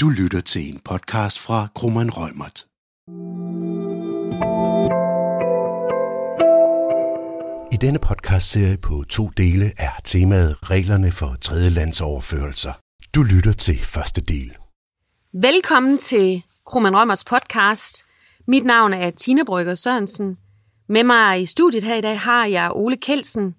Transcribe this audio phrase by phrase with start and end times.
[0.00, 2.66] Du lytter til en podcast fra Krummeren Rømert.
[7.72, 12.72] I denne podcastserie på to dele er temaet reglerne for tredjelandsoverførelser.
[13.14, 14.56] Du lytter til første del.
[15.42, 18.04] Velkommen til Krummeren Rømerts podcast.
[18.46, 20.36] Mit navn er Tina Brygger Sørensen.
[20.88, 23.54] Med mig i studiet her i dag har jeg Ole Kelsen,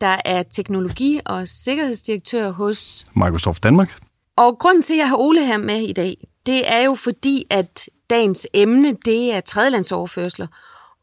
[0.00, 4.05] der er teknologi- og sikkerhedsdirektør hos Microsoft Danmark.
[4.36, 7.44] Og grunden til, at jeg har Ole her med i dag, det er jo fordi,
[7.50, 10.46] at dagens emne, det er tredjelandsoverførsler.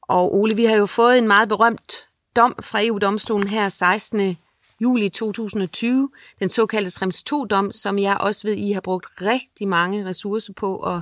[0.02, 4.38] Og Ole, vi har jo fået en meget berømt dom fra EU-domstolen her 16.
[4.82, 6.10] juli 2020,
[6.40, 10.78] den såkaldte Schrems 2-dom, som jeg også ved, I har brugt rigtig mange ressourcer på
[10.78, 11.02] at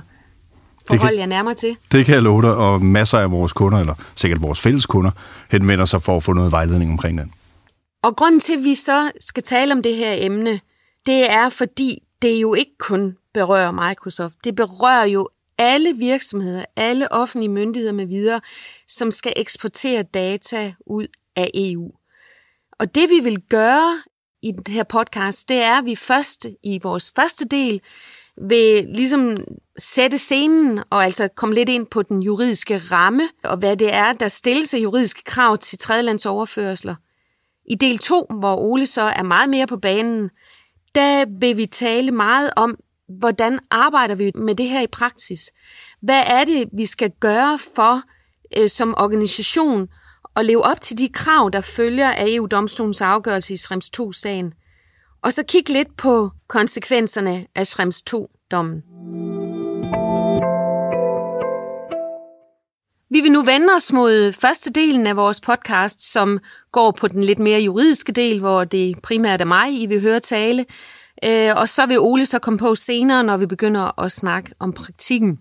[0.86, 1.76] forholde jer nærmere til.
[1.92, 5.10] Det kan jeg love dig, og masser af vores kunder, eller sikkert vores fælles kunder,
[5.50, 7.32] henvender sig for at få noget vejledning omkring den.
[8.02, 10.60] Og grunden til, at vi så skal tale om det her emne,
[11.06, 14.34] det er, fordi det jo ikke kun berører Microsoft.
[14.44, 18.40] Det berører jo alle virksomheder, alle offentlige myndigheder med videre,
[18.88, 21.06] som skal eksportere data ud
[21.36, 21.90] af EU.
[22.72, 24.02] Og det vi vil gøre
[24.42, 27.80] i den her podcast, det er, at vi først i vores første del
[28.48, 29.36] vil ligesom
[29.78, 34.12] sætte scenen og altså komme lidt ind på den juridiske ramme, og hvad det er,
[34.12, 36.94] der stilles af juridiske krav til tredjelandsoverførsler.
[37.64, 40.30] I del 2, hvor Ole så er meget mere på banen,
[40.94, 42.76] der vil vi tale meget om,
[43.08, 45.52] hvordan arbejder vi med det her i praksis?
[46.02, 48.02] Hvad er det, vi skal gøre for
[48.58, 49.88] øh, som organisation
[50.36, 54.52] at leve op til de krav, der følger af EU-domstolens afgørelse i Schrems 2-sagen?
[55.22, 58.82] Og så kigge lidt på konsekvenserne af Schrems 2-dommen.
[63.12, 66.38] Vi vil nu vende os mod første delen af vores podcast, som
[66.72, 70.20] går på den lidt mere juridiske del, hvor det primært er mig, I vil høre
[70.20, 70.66] tale.
[71.24, 74.72] Øh, og så vil Ole så komme på senere, når vi begynder at snakke om
[74.72, 75.38] praktikken.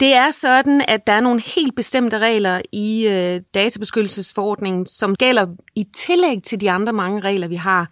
[0.00, 5.46] Det er sådan, at der er nogle helt bestemte regler i øh, databeskyttelsesforordningen, som gælder
[5.76, 7.90] i tillæg til de andre mange regler, vi har.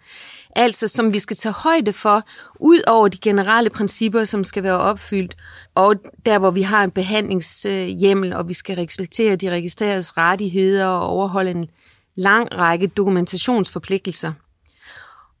[0.59, 2.23] Altså som vi skal tage højde for,
[2.59, 5.35] ud over de generelle principper, som skal være opfyldt,
[5.75, 5.95] og
[6.25, 11.51] der hvor vi har en behandlingshjemmel, og vi skal respektere de registreredes rettigheder og overholde
[11.51, 11.69] en
[12.15, 14.33] lang række dokumentationsforpligtelser.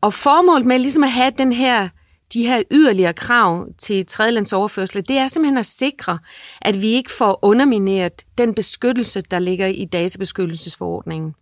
[0.01, 1.89] Og formålet med ligesom at have den her,
[2.33, 6.19] de her yderligere krav til tredjelandsoverførsel, det er simpelthen at sikre,
[6.61, 11.35] at vi ikke får undermineret den beskyttelse, der ligger i databeskyttelsesforordningen.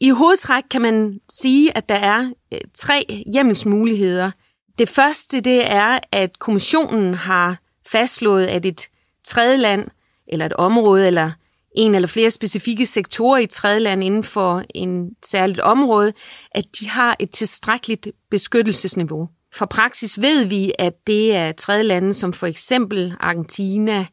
[0.00, 4.30] I hovedtræk kan man sige, at der er øh, tre hjemmelsmuligheder.
[4.78, 8.88] Det første det er, at kommissionen har fastslået, at et
[9.24, 9.88] tredjeland
[10.28, 11.30] eller et område eller
[11.76, 16.12] en eller flere specifikke sektorer i tredjeland inden for en særligt område,
[16.52, 19.28] at de har et tilstrækkeligt beskyttelsesniveau.
[19.54, 24.06] For praksis ved vi, at det er tredjelande som for eksempel Argentina,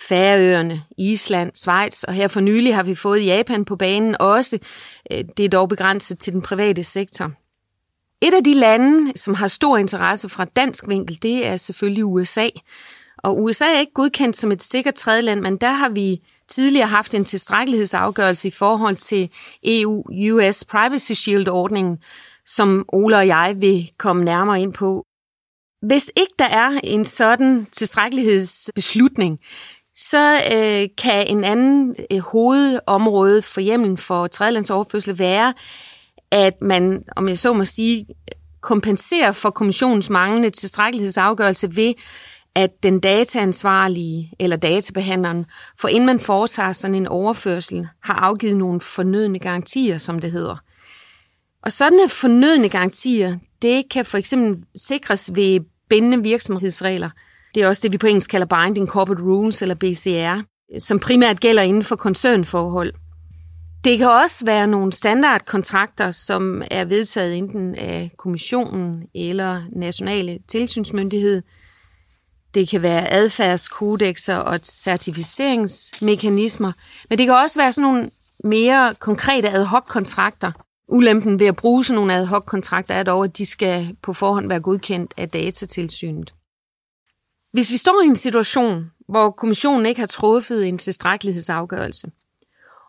[0.00, 4.58] Færøerne, Island, Schweiz, og her for nylig har vi fået Japan på banen også.
[5.12, 7.32] Øh, det er dog begrænset til den private sektor.
[8.22, 12.48] Et af de lande, som har stor interesse fra dansk vinkel, det er selvfølgelig USA.
[13.18, 17.14] Og USA er ikke godkendt som et sikkert tredjeland, men der har vi tidligere haft
[17.14, 19.30] en tilstrækkelighedsafgørelse i forhold til
[19.64, 21.98] EU-US Privacy Shield-ordningen,
[22.46, 25.04] som Ole og jeg vil komme nærmere ind på.
[25.82, 29.38] Hvis ikke der er en sådan tilstrækkelighedsbeslutning,
[29.96, 35.54] så øh, kan en anden øh, hovedområde for hjemlen for tredjelandsoverførsel være,
[36.30, 38.06] at man, om jeg så må sige,
[38.60, 41.94] kompenserer for kommissionens manglende tilstrækkelighedsafgørelse ved,
[42.54, 45.46] at den dataansvarlige eller databehandleren,
[45.80, 50.56] for inden man foretager sådan en overførsel, har afgivet nogle fornødne garantier, som det hedder.
[51.62, 57.10] Og sådanne fornødne garantier, det kan for eksempel sikres ved bindende virksomhedsregler.
[57.56, 60.42] Det er også det, vi på engelsk kalder Binding Corporate Rules eller BCR,
[60.78, 62.92] som primært gælder inden for koncernforhold.
[63.84, 71.42] Det kan også være nogle standardkontrakter, som er vedtaget enten af kommissionen eller nationale tilsynsmyndighed–
[72.56, 76.72] det kan være adfærdskodexer og certificeringsmekanismer,
[77.10, 78.10] men det kan også være sådan nogle
[78.44, 80.52] mere konkrete ad hoc-kontrakter.
[80.88, 84.48] Ulempen ved at bruge sådan nogle ad hoc-kontrakter er dog, at de skal på forhånd
[84.48, 86.34] være godkendt af datatilsynet.
[87.56, 92.10] Hvis vi står i en situation, hvor kommissionen ikke har truffet en tilstrækkelighedsafgørelse,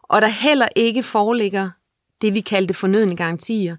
[0.03, 1.69] og der heller ikke foreligger
[2.21, 3.75] det, vi kaldte fornødne garantier,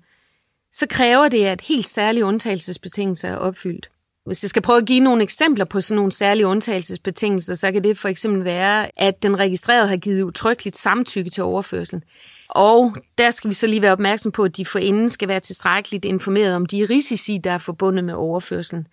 [0.73, 3.90] så kræver det, at helt særlige undtagelsesbetingelser er opfyldt.
[4.26, 7.84] Hvis jeg skal prøve at give nogle eksempler på sådan nogle særlige undtagelsesbetingelser, så kan
[7.84, 12.05] det for eksempel være, at den registrerede har givet utryggeligt samtykke til overførselen.
[12.49, 16.05] Og der skal vi så lige være opmærksom på, at de forinden skal være tilstrækkeligt
[16.05, 18.87] informeret om de risici, der er forbundet med overførselen.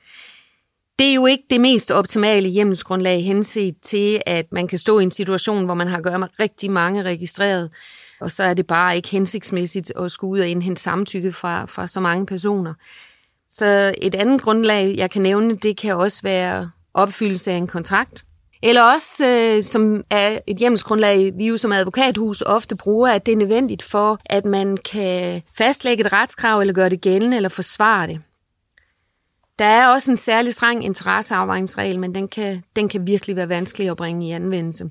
[0.99, 5.03] Det er jo ikke det mest optimale hjemmelsgrundlag henset til, at man kan stå i
[5.03, 7.69] en situation, hvor man har at gøre med rigtig mange registreret,
[8.21, 11.87] og så er det bare ikke hensigtsmæssigt at skulle ud og indhente samtykke fra, fra
[11.87, 12.73] så mange personer.
[13.49, 18.25] Så et andet grundlag, jeg kan nævne, det kan også være opfyldelse af en kontrakt.
[18.63, 23.31] Eller også, øh, som er et hjemmelsgrundlag, vi jo som advokathus ofte bruger, at det
[23.31, 28.07] er nødvendigt for, at man kan fastlægge et retskrav, eller gøre det gældende, eller forsvare
[28.07, 28.21] det.
[29.59, 33.89] Der er også en særlig streng interesseafvejningsregel, men den kan, den kan virkelig være vanskelig
[33.89, 34.89] at bringe i anvendelse.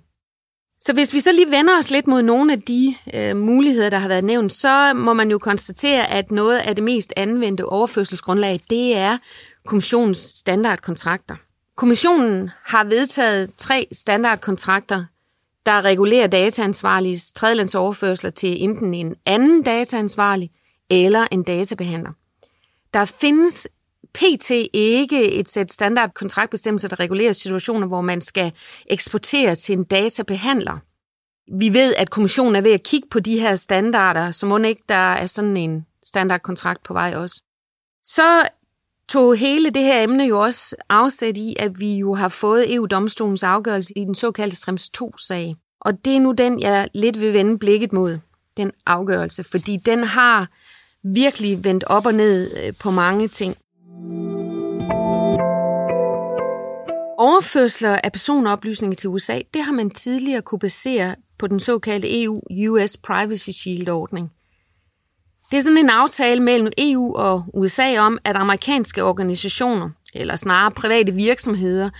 [0.81, 3.99] Så hvis vi så lige vender os lidt mod nogle af de øh, muligheder, der
[3.99, 8.61] har været nævnt, så må man jo konstatere, at noget af det mest anvendte overførselsgrundlag,
[8.71, 9.19] det er
[9.67, 11.37] kommissionens standardkontrakter.
[11.77, 15.05] Kommissionen har vedtaget tre standardkontrakter,
[15.67, 20.51] der regulerer dataansvarliges tredjelandsoverførsler til enten en anden dataansvarlig
[20.91, 22.11] eller en databehandler.
[22.95, 23.69] Der findes
[24.15, 24.51] pt.
[24.73, 28.53] ikke et sæt standard kontraktbestemmelser, der regulerer situationer, hvor man skal
[28.87, 30.79] eksportere til en databehandler.
[31.59, 34.83] Vi ved, at kommissionen er ved at kigge på de her standarder, så må ikke
[34.89, 37.43] der er sådan en standardkontrakt på vej også.
[38.05, 38.49] Så
[39.09, 43.43] tog hele det her emne jo også afsæt i, at vi jo har fået EU-domstolens
[43.43, 45.57] afgørelse i den såkaldte Schrems 2-sag.
[45.81, 48.19] Og det er nu den, jeg lidt vil vende blikket mod,
[48.57, 50.49] den afgørelse, fordi den har
[51.03, 53.57] virkelig vendt op og ned øh, på mange ting.
[57.19, 62.97] Overførsler af personoplysninger til USA, det har man tidligere kunne basere på den såkaldte EU-US
[62.97, 64.33] Privacy Shield-ordning.
[65.51, 70.71] Det er sådan en aftale mellem EU og USA om, at amerikanske organisationer, eller snarere
[70.71, 71.91] private virksomheder,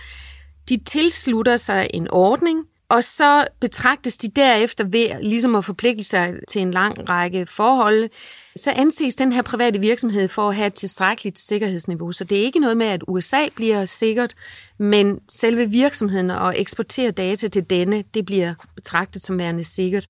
[0.69, 2.65] de tilslutter sig en ordning,
[2.95, 8.11] og så betragtes de derefter ved ligesom at forpligte sig til en lang række forhold,
[8.57, 12.13] så anses den her private virksomhed for at have et tilstrækkeligt sikkerhedsniveau.
[12.13, 14.35] Så det er ikke noget med, at USA bliver sikkert,
[14.79, 20.07] men selve virksomheden og eksportere data til denne, det bliver betragtet som værende sikkert.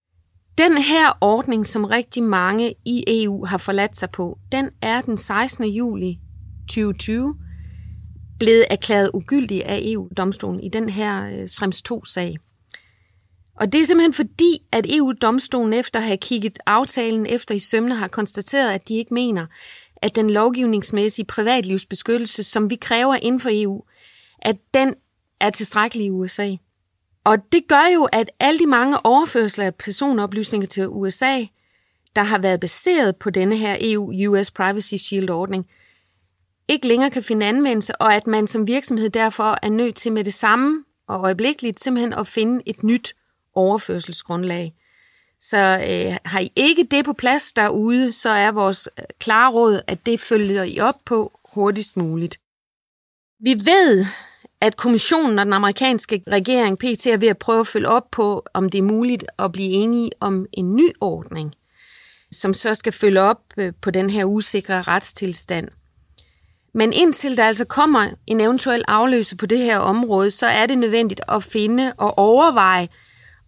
[0.59, 5.19] Den her ordning, som rigtig mange i EU har forladt sig på, den er den
[5.19, 5.65] 16.
[5.65, 6.19] juli
[6.69, 7.35] 2020
[8.39, 12.37] blevet erklæret ugyldig af EU-domstolen i den her øh, Schrems 2-sag.
[13.55, 17.95] Og det er simpelthen fordi, at EU-domstolen efter at have kigget aftalen efter i sømne
[17.95, 19.47] har konstateret, at de ikke mener,
[19.97, 23.83] at den lovgivningsmæssige privatlivsbeskyttelse, som vi kræver inden for EU,
[24.39, 24.95] at den
[25.41, 26.51] er tilstrækkelig i USA.
[27.25, 31.45] Og det gør jo, at alle de mange overførsler af personoplysninger til USA,
[32.17, 35.67] der har været baseret på denne her EU-US Privacy Shield-ordning,
[36.69, 40.25] ikke længere kan finde anvendelse, og at man som virksomhed derfor er nødt til med
[40.25, 43.15] det samme og øjeblikkeligt simpelthen at finde et nyt
[43.55, 44.75] overførselsgrundlag.
[45.41, 49.81] Så øh, har I ikke det på plads derude, så er vores øh, klare råd,
[49.87, 52.39] at det følger I op på hurtigst muligt.
[53.41, 54.07] Vi ved,
[54.61, 58.45] at kommissionen og den amerikanske regering PT er ved at prøve at følge op på,
[58.55, 61.55] om det er muligt at blive enige om en ny ordning,
[62.31, 65.69] som så skal følge op øh, på den her usikre retstilstand.
[66.75, 70.79] Men indtil der altså kommer en eventuel afløse på det her område, så er det
[70.79, 72.89] nødvendigt at finde og overveje,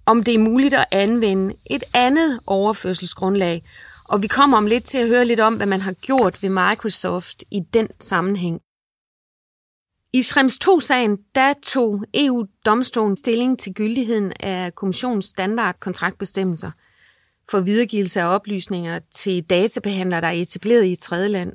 [0.07, 3.63] om det er muligt at anvende et andet overførselsgrundlag.
[4.05, 6.51] Og vi kommer om lidt til at høre lidt om, hvad man har gjort ved
[6.51, 8.61] Microsoft i den sammenhæng.
[10.13, 16.71] I Schrems 2-sagen, der tog EU-domstolen stilling til gyldigheden af kommissionens standardkontraktbestemmelser
[17.51, 21.53] for videregivelse af oplysninger til databehandlere, der er etableret i et tredje land.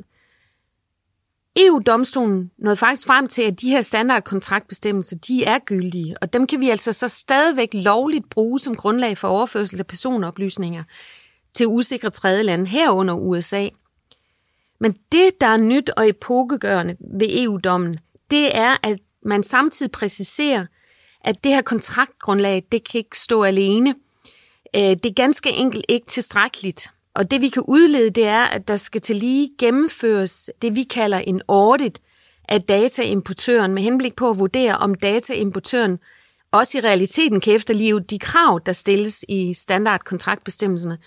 [1.59, 6.59] EU-domstolen nåede faktisk frem til, at de her standardkontraktbestemmelser, de er gyldige, og dem kan
[6.59, 10.83] vi altså så stadigvæk lovligt bruge som grundlag for overførsel af personoplysninger
[11.53, 13.67] til usikre tredje lande herunder USA.
[14.79, 17.97] Men det, der er nyt og epokegørende ved EU-dommen,
[18.31, 20.65] det er, at man samtidig præciserer,
[21.23, 23.95] at det her kontraktgrundlag, det kan ikke stå alene.
[24.75, 26.89] Øh, det er ganske enkelt ikke tilstrækkeligt.
[27.15, 30.83] Og det vi kan udlede, det er, at der skal til lige gennemføres det, vi
[30.83, 32.01] kalder en audit
[32.49, 35.99] af dataimportøren med henblik på at vurdere, om dataimportøren
[36.51, 40.97] også i realiteten kan efterleve de krav, der stilles i standardkontraktbestemmelserne.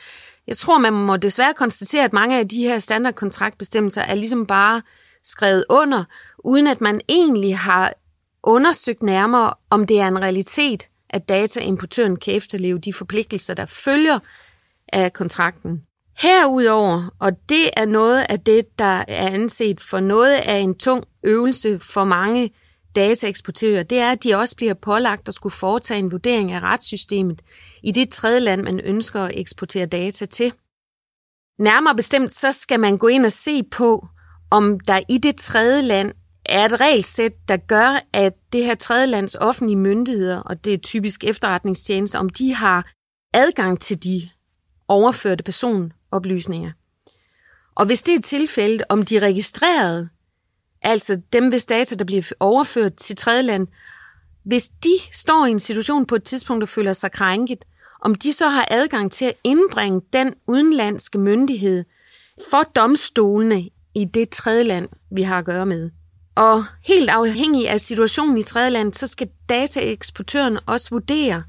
[0.46, 4.82] Jeg tror, man må desværre konstatere, at mange af de her standardkontraktbestemmelser er ligesom bare
[5.22, 6.04] skrevet under,
[6.38, 7.92] uden at man egentlig har
[8.42, 14.18] undersøgt nærmere, om det er en realitet, at dataimportøren kan efterleve de forpligtelser, der følger
[14.92, 15.82] af kontrakten.
[16.18, 21.04] Herudover, og det er noget af det, der er anset for noget af en tung
[21.22, 22.50] øvelse for mange
[22.96, 27.42] dataeksportører, det er, at de også bliver pålagt at skulle foretage en vurdering af retssystemet
[27.82, 30.52] i det tredje land, man ønsker at eksportere data til.
[31.58, 34.06] Nærmere bestemt, så skal man gå ind og se på,
[34.50, 36.12] om der i det tredje land
[36.46, 40.78] er et regelsæt, der gør, at det her tredje lands offentlige myndigheder, og det er
[40.78, 42.90] typisk efterretningstjenester, om de har
[43.34, 44.28] adgang til de
[44.88, 45.44] overførte
[46.14, 46.72] oplysninger.
[47.74, 50.08] Og hvis det er tilfældet, om de registrerede,
[50.82, 53.66] altså dem hvis data, der bliver overført til tredjeland,
[54.44, 57.64] hvis de står i en situation på et tidspunkt, og føler sig krænket,
[58.02, 61.84] om de så har adgang til at indbringe den udenlandske myndighed
[62.50, 65.90] for domstolene i det tredjeland, vi har at gøre med.
[66.34, 71.42] Og helt afhængig af situationen i tredjeland, så skal dataeksportøren også vurdere,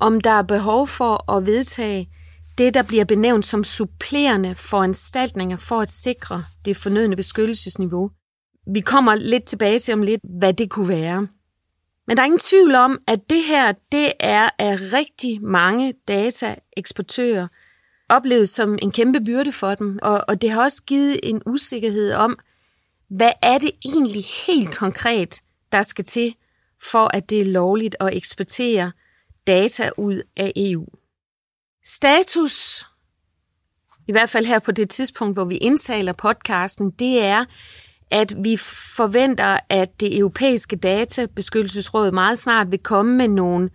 [0.00, 2.10] om der er behov for at vedtage
[2.58, 8.10] det, der bliver benævnt som supplerende foranstaltninger for at sikre det fornødne beskyttelsesniveau.
[8.72, 11.28] Vi kommer lidt tilbage til om lidt, hvad det kunne være.
[12.06, 17.48] Men der er ingen tvivl om, at det her, det er af rigtig mange dataeksportører
[18.08, 22.12] oplevet som en kæmpe byrde for dem, og, og det har også givet en usikkerhed
[22.12, 22.38] om,
[23.08, 25.40] hvad er det egentlig helt konkret,
[25.72, 26.34] der skal til,
[26.82, 28.92] for at det er lovligt at eksportere
[29.46, 30.86] data ud af EU.
[31.96, 32.86] Status,
[34.08, 37.44] i hvert fald her på det tidspunkt, hvor vi indtaler podcasten, det er,
[38.10, 38.56] at vi
[38.96, 43.70] forventer, at det europæiske databeskyttelsesråd meget snart vil komme med nogle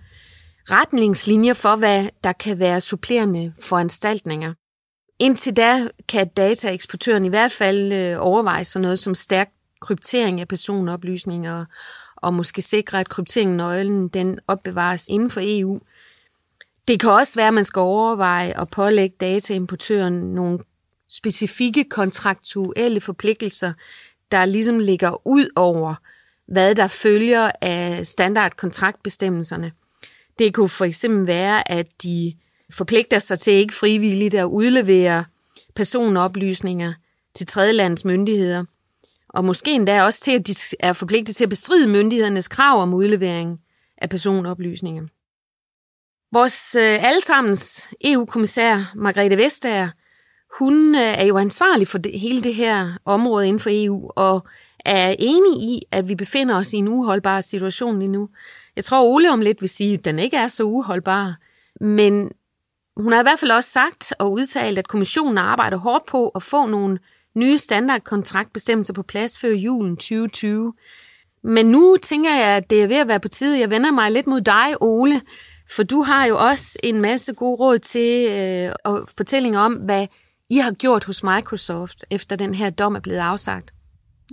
[0.70, 4.54] retningslinjer for, hvad der kan være supplerende foranstaltninger.
[5.20, 9.50] Indtil da kan dataeksportøren i hvert fald øh, overveje sådan noget som stærk
[9.82, 11.66] kryptering af personoplysninger
[12.16, 15.80] og måske sikre, at krypteringen nøglen den opbevares inden for EU.
[16.88, 20.60] Det kan også være, at man skal overveje at pålægge dataimportøren nogle
[21.10, 23.74] specifikke kontraktuelle forpligtelser,
[24.32, 25.96] der ligesom ligger ud over,
[26.48, 29.72] hvad der følger af standardkontraktbestemmelserne.
[30.40, 32.34] Det kunne for eksempel være, at de
[32.74, 35.26] forpligter sig til ikke frivilligt at udlevere
[35.76, 36.94] personoplysninger
[37.36, 38.66] til tredjelandets myndigheder,
[39.30, 42.94] og måske endda også til, at de er forpligtet til at bestride myndighedernes krav om
[42.94, 43.60] udlevering
[43.98, 45.04] af personoplysninger.
[46.34, 49.90] Vores øh, allesammens EU-kommissær Margrethe Vestager,
[50.60, 54.48] hun øh, er jo ansvarlig for det, hele det her område inden for EU, og
[54.86, 58.30] er enig i, at vi befinder os i en uholdbar situation lige nu.
[58.76, 61.36] Jeg tror, Ole om lidt vil sige, at den ikke er så uholdbar,
[61.82, 62.32] men
[62.98, 66.44] hun har i hvert fald også sagt og udtalt, at kommissionen arbejder hårdt på at
[66.44, 67.00] få nogle
[67.36, 70.74] nye standardkontraktbestemmelser på plads før julen 2020.
[71.44, 73.60] Men nu tænker jeg, at det er ved at være på tide.
[73.60, 75.22] Jeg vender mig lidt mod dig, Ole,
[75.76, 80.08] for du har jo også en masse gode råd til øh, og fortællinger om, hvad
[80.50, 83.74] I har gjort hos Microsoft, efter den her dom er blevet afsagt.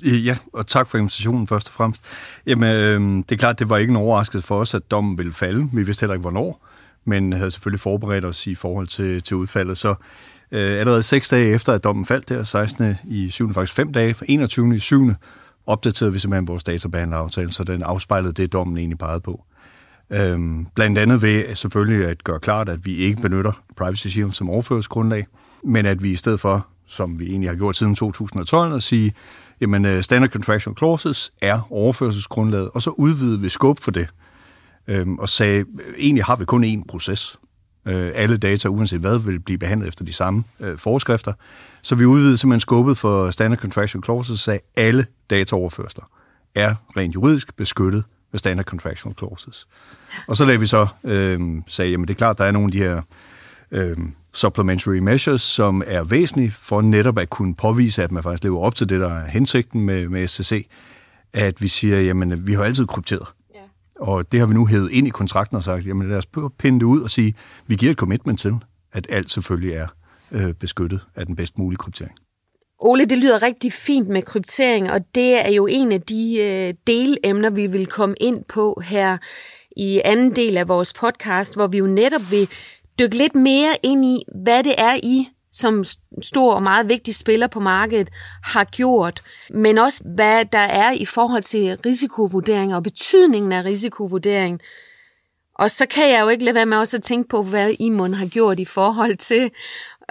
[0.04, 2.04] Øh, ja, og tak for invitationen først og fremmest.
[2.46, 5.32] Jamen, øh, det er klart, det var ikke en overraskelse for os, at dommen ville
[5.32, 5.68] falde.
[5.72, 6.66] Vi vidste heller ikke, hvornår,
[7.04, 9.78] men havde selvfølgelig forberedt os i forhold til, til udfaldet.
[9.78, 9.94] Så
[10.50, 12.96] øh, allerede seks dage efter, at dommen faldt der, 16.
[13.04, 13.54] i 7.
[13.54, 14.74] faktisk fem dage, 21.
[14.74, 15.10] i 7.
[15.66, 19.44] opdaterede vi simpelthen vores databehandleraftale, så den afspejlede det, dommen egentlig pegede på.
[20.12, 24.50] Øhm, blandt andet ved selvfølgelig at gøre klart, at vi ikke benytter Privacy Shield som
[24.50, 25.26] overførselsgrundlag,
[25.64, 29.12] men at vi i stedet for, som vi egentlig har gjort siden 2012, at sige,
[29.60, 34.08] jamen øh, standard contractual clauses er overførselsgrundlaget, og så udvide vi skub for det.
[34.88, 37.38] Øhm, og sagde, øh, egentlig har vi kun én proces.
[37.86, 41.32] Øh, alle data, uanset hvad, vil blive behandlet efter de samme øh, forskrifter.
[41.82, 46.04] Så vi udvidede simpelthen skubbet for standard contractual clauses, sagde, alle dataoverførsler
[46.54, 49.68] er rent juridisk beskyttet med standard contractual clauses.
[50.26, 52.72] Og så lagde vi så, øh, sagde, jamen det er klart, der er nogle af
[52.72, 53.02] de her
[53.70, 53.96] øh,
[54.34, 58.74] supplementary measures, som er væsentlige for netop at kunne påvise, at man faktisk lever op
[58.74, 60.68] til det, der er hensigten med, med SCC,
[61.32, 63.26] at vi siger, jamen vi har altid krypteret.
[63.54, 63.60] Ja.
[64.00, 66.26] Og det har vi nu hævet ind i kontrakten og sagt, jamen lad os
[66.58, 67.34] pinde det ud og sige,
[67.66, 68.54] vi giver et commitment til,
[68.92, 69.86] at alt selvfølgelig er
[70.30, 72.14] øh, beskyttet af den bedst mulige kryptering.
[72.82, 76.74] Ole, det lyder rigtig fint med kryptering, og det er jo en af de øh,
[76.86, 79.18] delemner, vi vil komme ind på her
[79.76, 82.48] i anden del af vores podcast, hvor vi jo netop vil
[82.98, 85.84] dykke lidt mere ind i, hvad det er, I som
[86.22, 88.08] stor og meget vigtig spiller på markedet
[88.44, 94.60] har gjort, men også hvad der er i forhold til risikovurdering og betydningen af risikovurdering.
[95.54, 98.14] Og så kan jeg jo ikke lade være med også at tænke på, hvad Imon
[98.14, 99.50] har gjort i forhold til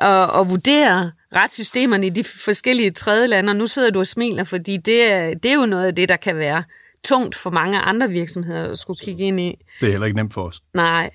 [0.01, 4.43] at, at vurdere retssystemerne i de forskellige tredje lande, og nu sidder du og smiler,
[4.43, 6.63] fordi det er, det er jo noget af det, der kan være
[7.03, 9.55] tungt for mange andre virksomheder at skulle kigge ind i.
[9.79, 10.61] Det er heller ikke nemt for os.
[10.73, 11.09] Nej.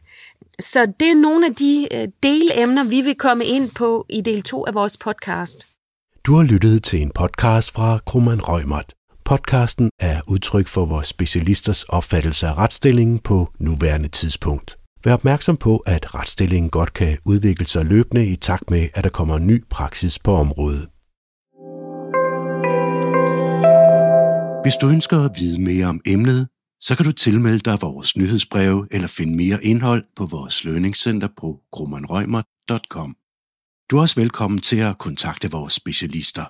[0.60, 4.42] Så det er nogle af de øh, delemner, vi vil komme ind på i del
[4.42, 5.66] 2 af vores podcast.
[6.26, 8.94] Du har lyttet til en podcast fra Krummeren Rømert.
[9.24, 14.76] Podcasten er udtryk for vores specialisters opfattelse af retsstillingen på nuværende tidspunkt.
[15.04, 19.10] Vær opmærksom på, at retsstillingen godt kan udvikle sig løbende i takt med, at der
[19.10, 20.88] kommer ny praksis på området.
[24.64, 26.48] Hvis du ønsker at vide mere om emnet,
[26.80, 31.60] så kan du tilmelde dig vores nyhedsbreve eller finde mere indhold på vores lønningscenter på
[31.72, 33.16] grummanrøgmer.com.
[33.90, 36.44] Du er også velkommen til at kontakte vores specialister.